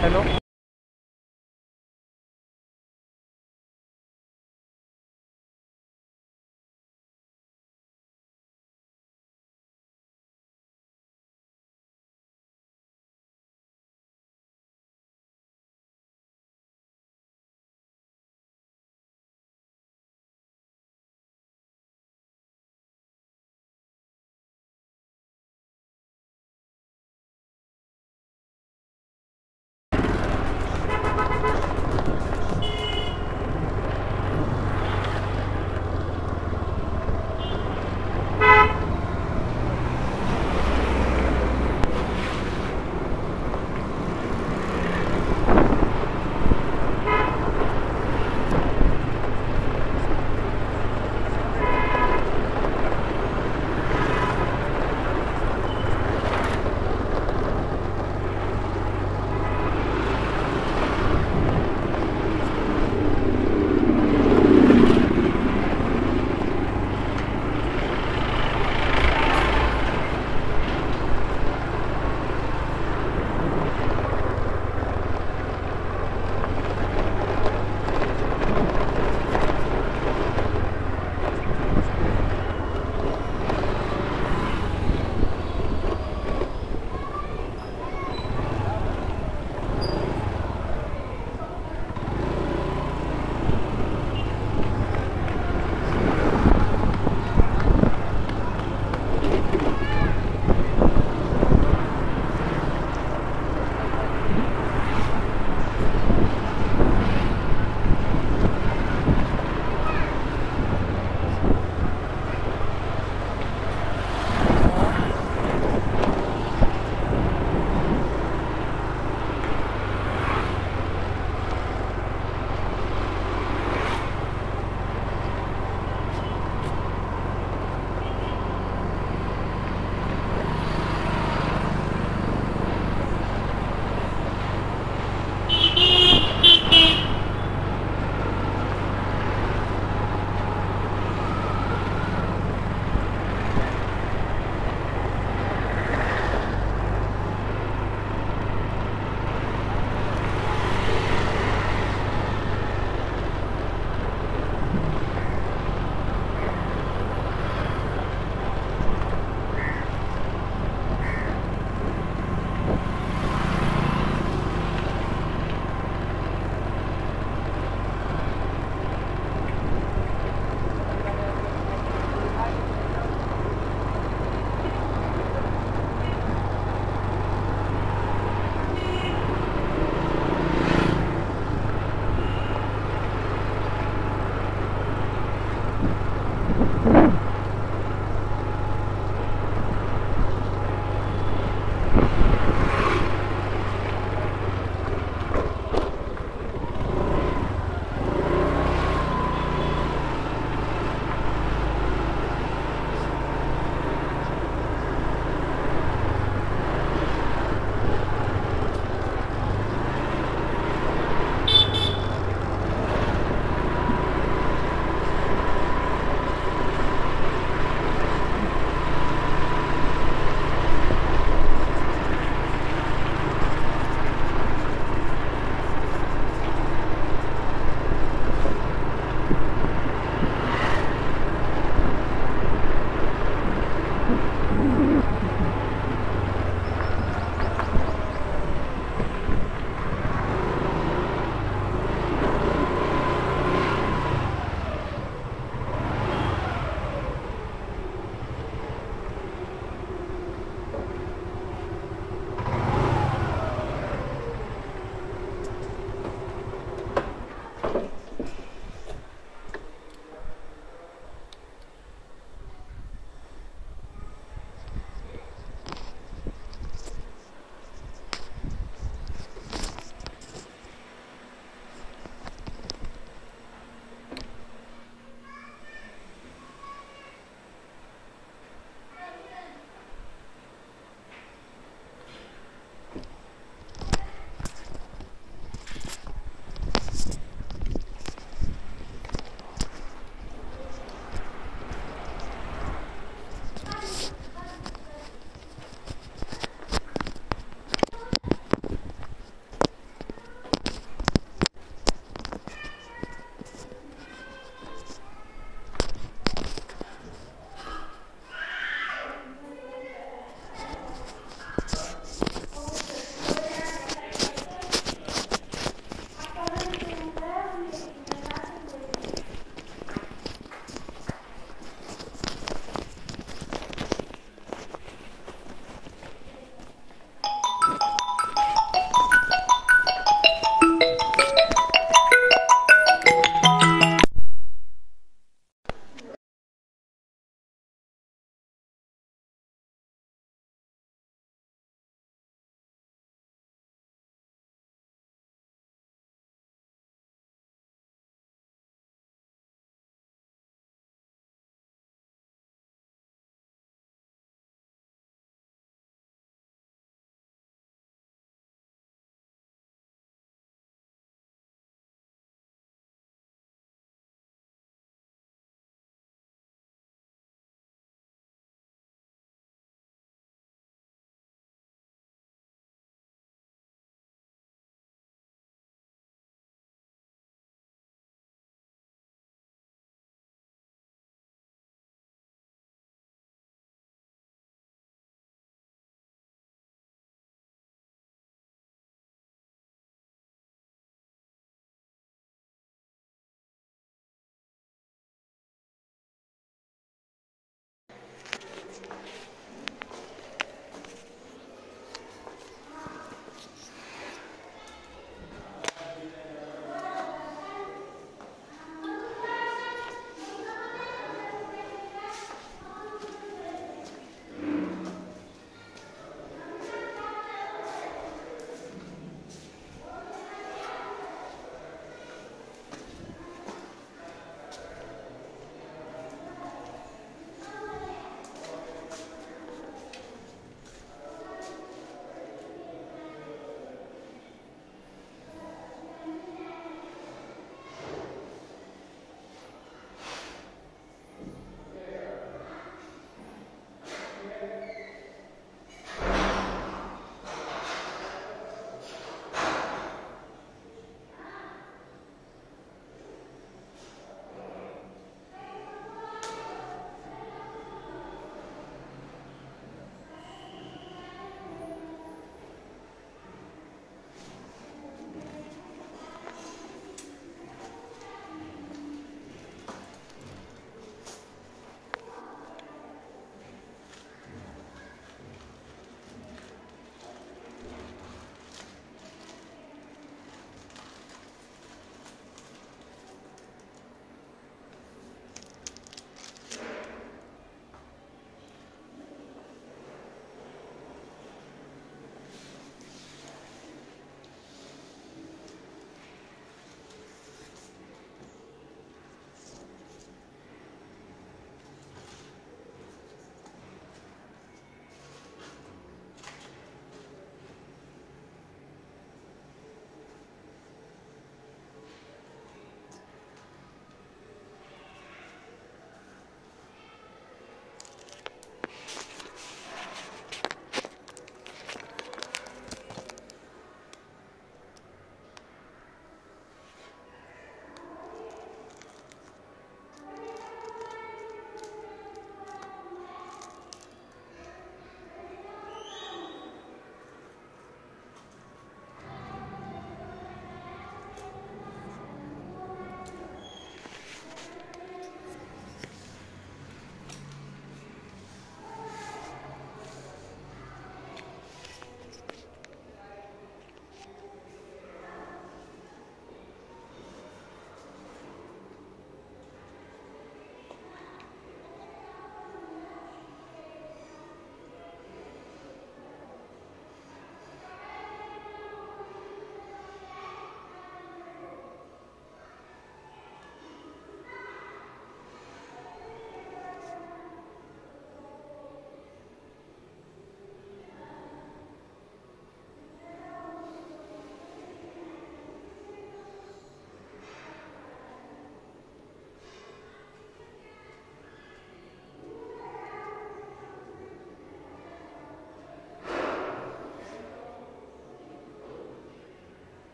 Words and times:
hello? 0.00 0.39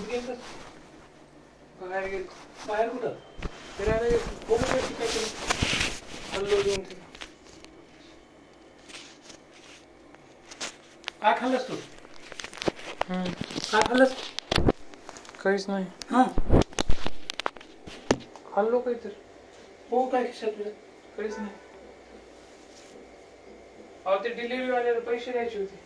कुठे 0.00 0.18
गेलं 0.18 0.34
बाहेर 1.80 2.08
गेल. 2.08 2.24
बाहेर 2.68 2.88
कुठं? 2.88 3.14
फिरायला 3.76 4.16
हल्लो 6.34 6.62
घेऊन 6.62 6.82
ते 6.82 6.94
काय 11.22 11.34
खाल्लंस 11.34 11.68
तू? 11.68 11.74
काय 13.08 13.82
खाल्लंस? 13.82 14.14
काहीच 15.44 15.68
नाही. 15.68 15.84
हा. 16.10 16.24
खाल्लो 18.54 18.78
काहीतरी. 18.78 19.12
हो 19.90 20.06
काय 20.06 20.24
खिशात 20.24 20.50
तुझ्या? 20.50 20.72
काहीच 21.16 21.38
नाही. 21.38 21.50
अहो 24.06 24.16
ते 24.24 25.00
पैसे 25.00 25.32
द्यायचे 25.32 25.58
होते. 25.58 25.78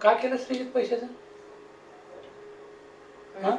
काय 0.00 0.14
केलं 0.14 0.36
श्रीजित 0.38 0.70
पैशाचं 0.72 1.06
हा 3.42 3.56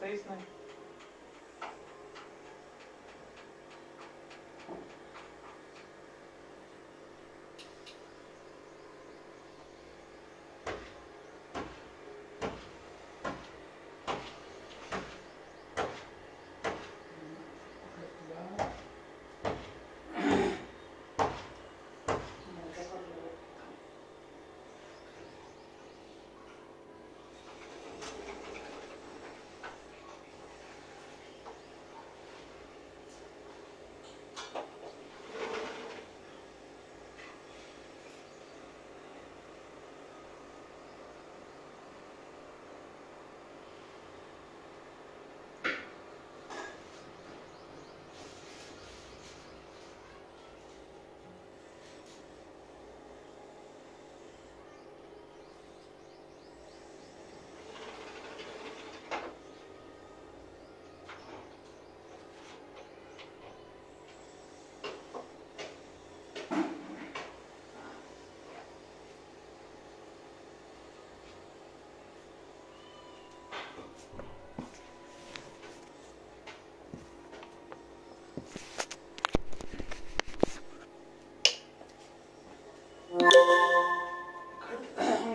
काहीच 0.00 0.26
नाही 0.26 0.44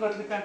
घातली 0.00 0.22
काय 0.22 0.42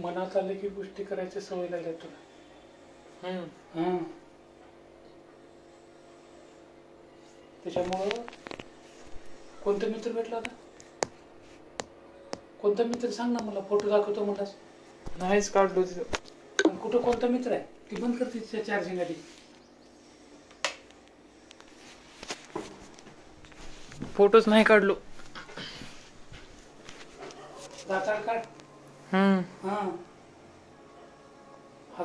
मनात 0.00 0.36
आले 0.36 0.54
की 0.54 0.68
गोष्टी 0.70 1.04
करायची 1.04 1.40
सवय 1.40 1.68
लागली 1.68 1.92
तुला. 1.94 2.16
हम्म. 3.22 3.44
हा. 3.74 3.98
त्याच्यामुळं 7.64 8.22
कोणता 9.64 9.86
मित्र 9.86 10.12
भेटला 10.12 10.36
होता? 10.36 10.48
कोणता 12.60 12.84
मित्र 12.84 13.10
सांग 13.10 13.32
ना 13.32 13.38
मला 13.40 13.60
फोटो 13.60 13.88
दाखवतो 13.88 14.24
म्हणलास 14.24 14.54
नाहीच 15.18 15.48
काढलो 15.50 15.82
तिथं. 15.84 16.76
कुठं 16.76 17.00
कोणता 17.00 17.26
मित्र 17.28 17.52
आहे? 17.52 17.62
ती 17.90 17.96
बंद 17.96 18.16
करते 18.16 18.62
चार्जिंग 18.62 19.00
आधी. 19.00 19.14
फोटोच 24.16 24.48
नाही 24.48 24.64
काढलो 24.64 24.94
दाताळ 27.88 28.20
काढ 28.22 28.40
हम्म 29.12 29.68
हा 29.68 29.80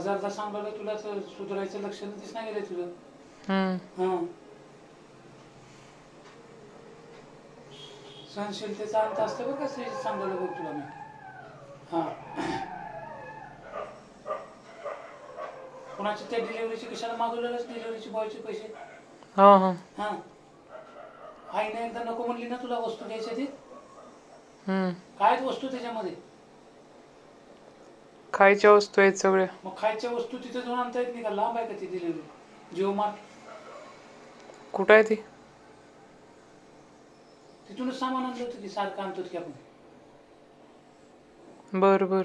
हजारदा 0.05 0.29
सांभाळलं 0.29 0.69
तुला 0.69 0.93
तर 0.93 1.19
सुधारायचं 1.19 1.79
लक्ष 1.79 2.03
दिस 2.03 2.33
नाही 2.33 2.53
गेलं 2.53 2.65
तुझं. 2.65 2.89
हम्म. 3.47 4.03
हा. 4.03 4.25
सहनशीलतेचा 8.35 8.99
अंत 8.99 9.19
असतं 9.19 9.51
बघ 9.51 9.65
कसं 9.65 10.01
सांभाळलं 10.03 10.35
बघ 10.35 10.57
तुला 10.57 10.71
मी. 10.71 10.81
हा. 11.91 12.01
कोणाची 15.97 16.23
त्या 16.29 16.39
डिलिव्हरीची 16.39 16.85
कशाला 16.85 17.15
मागवलेलंच 17.15 17.67
डिलिव्हरीची 17.67 18.09
बॉयचे 18.09 18.39
पैसे? 18.39 18.73
हा 19.37 19.57
हा. 19.57 19.71
हा. 19.97 20.15
आईने 21.53 21.85
एकदा 21.85 22.03
नको 22.03 22.25
म्हणली 22.25 22.47
ना 22.47 22.55
तुला 22.55 22.77
वस्तू 22.79 23.05
द्यायच्या 23.05 23.37
ती 23.37 23.45
हम्म. 24.67 24.89
काय 25.19 25.41
वस्तू 25.41 25.67
त्याच्यामध्ये? 25.67 26.15
खायच्या 28.35 28.71
वस्तू 28.71 29.01
आहेत 29.01 29.13
सगळ्या. 29.13 29.47
मग 29.63 29.71
खायच्या 29.77 30.09
वस्तू 30.11 30.37
तिथे 30.37 30.61
जाऊन 30.61 30.79
आणता 30.79 30.99
येत 30.99 31.11
नाही 31.11 31.23
का? 31.23 31.29
लांब 31.29 31.57
आहे 31.57 31.67
का 31.67 31.73
ती 31.73 31.85
डिलिव्हरी 31.85 32.75
जिओ 32.75 32.93
मार्ट 32.93 33.15
कुठं 34.73 34.93
आहे 34.93 35.03
ती? 35.03 35.15
तिथूनच 37.69 37.99
सामान 37.99 38.25
आणलं 38.25 38.43
होतं 38.43 38.61
की 38.61 38.69
सारखं 38.69 39.03
आणतो 39.03 39.21
की 39.31 39.37
आपण? 39.37 39.51
बर 41.79 42.03
बर. 42.03 42.23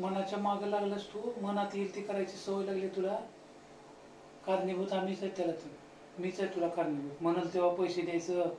मनाच्या 0.00 0.38
मागं 0.38 0.68
लागलास 0.68 1.06
तू 1.06 1.32
मनात 1.40 1.74
येईल 1.74 1.94
ती 1.94 2.02
करायची 2.02 2.36
सवय 2.36 2.64
लागली 2.66 2.88
तुला. 2.88 3.16
कारणीभूत 4.46 4.92
आम्हीच 4.92 5.22
आहे 5.22 5.30
त्याला 5.36 5.52
तर 5.54 6.20
मीच 6.20 6.40
आहे 6.40 6.54
तुला 6.54 6.68
काढणार 6.68 7.22
म्हणाल 7.22 7.52
तेव्हा 7.54 7.70
पैसे 7.74 8.02
द्यायचं. 8.02 8.50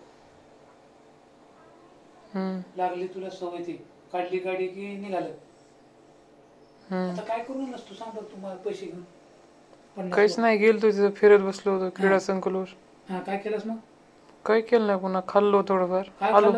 लागली 2.78 3.08
तुला 3.08 3.30
सवय 3.30 3.64
ती. 3.64 3.74
काढली 4.14 4.40
गाडी 4.40 4.68
की 4.68 4.96
निघालं. 4.98 5.32
आता 7.04 7.22
काय 7.24 7.44
करू 7.44 7.66
नसतो 7.68 7.94
सांग 7.96 8.12
बरं 8.14 8.32
तुम्हाला 8.32 8.58
पैसे 8.62 8.86
घेऊन. 8.86 9.04
काहीच. 9.98 10.38
नाही 10.38 10.58
गेलो 10.58 10.80
तिथं 10.82 11.10
फिरत 11.16 11.40
बसलो 11.42 11.74
होतो 11.74 11.90
क्रीडा 11.96 12.20
संकुलवर. 12.22 12.76
हा 13.10 13.20
काय 13.22 13.38
केलंस 13.38 13.66
मग? 13.66 13.78
काही 14.46 14.62
केलं 14.64 14.88
नाही 14.88 15.00
पुन्हा 15.00 15.22
खाल्लो 15.28 15.62
थोडंफार. 15.68 16.10
काय 16.20 16.34
आलो. 16.34 16.52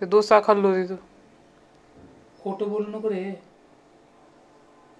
ते 0.00 0.06
डोसा 0.06 0.40
खाल्लो 0.42 0.74
तिथं. 0.74 0.96
खोटं 2.38 2.70
बोलू 2.70 2.88
नको 2.90 3.08
रे. 3.08 3.22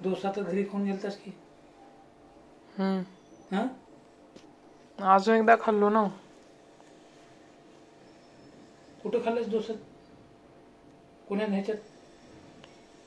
डोसा 0.03 0.33
तर 0.33 0.43
घरी 0.43 0.65
खाऊन 0.65 0.85
गेलतास 0.85 1.17
की. 1.17 1.33
हम्म. 2.79 3.05
हा? 3.53 3.63
अजून 4.99 5.35
एकदा 5.37 5.57
खाल्लो 5.61 5.89
ना 5.91 6.05
कुठं 9.03 9.23
खाल्लंस 9.25 9.49
डोसा 9.51 9.73
कोण्या 11.29 11.47
ह्याच्यात? 11.47 11.77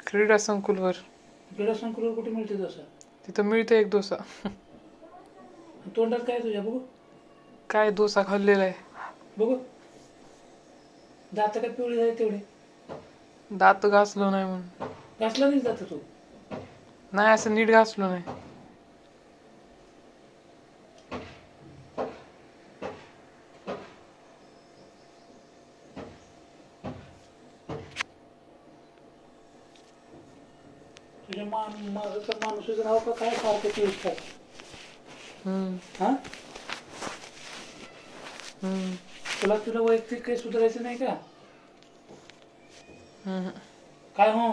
क्रीडा 0.08 0.38
संकुलवर. 0.39 1.02
क्रीडा 1.52 1.74
संकुलावर 1.74 2.16
कुठे 2.16 2.32
मिळते 2.32 2.56
डोसा 2.58 2.82
तिथं 3.28 3.44
मिळते 3.46 3.80
एक 3.80 3.89
डोसा 3.89 4.16
तोंडात 5.96 6.20
काय 6.20 6.36
आहे 6.36 6.44
तुझ्या? 6.44 6.62
बघू. 6.62 6.80
काय 7.70 7.89
डोसा 7.92 8.24
खाल्लेला 8.24 8.64
आहे. 8.64 8.74
बघू. 9.38 9.56
दात 11.32 11.58
काय 11.58 11.70
पिवळी 11.70 11.96
झाली 11.96 12.18
तेवढे? 12.20 12.39
दात 13.52 13.86
घासलो 13.86 14.30
नाही 14.30 14.46
म्हणून. 14.46 14.88
घासला 15.20 15.48
नाही 15.50 15.60
जात 15.62 15.84
तू? 15.89 15.98
नाही 17.14 17.30
असं 17.30 17.53
नीट 17.55 17.70
घासलो 17.70 18.07
नाही. 18.09 18.24
तुझ्या 31.28 31.45
मान 31.45 31.88
माझं 31.93 32.38
माणूसच 32.43 32.80
राव 32.80 32.97
का 32.99 33.12
काय 33.12 33.36
सारखं 33.36 33.70
हम्म, 35.45 35.76
हा? 35.99 36.09
हम्म, 38.64 38.91
तुला 39.41 39.57
तुला 39.57 39.80
वैयक्तिक 39.82 40.26
काही 40.26 40.38
सुधारायचं 40.38 40.84
नाही 40.84 40.97
का? 40.97 41.16
हम्म. 43.26 43.49
काय 44.16 44.32
हो? 44.32 44.49